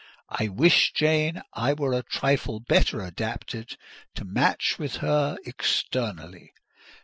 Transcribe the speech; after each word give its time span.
I 0.29 0.47
wish, 0.47 0.93
Jane, 0.93 1.43
I 1.53 1.73
were 1.73 1.93
a 1.93 2.01
trifle 2.01 2.59
better 2.59 3.01
adapted 3.01 3.77
to 4.15 4.25
match 4.25 4.79
with 4.79 4.95
her 4.95 5.37
externally. 5.45 6.53